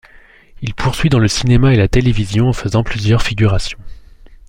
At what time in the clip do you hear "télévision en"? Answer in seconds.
1.87-2.53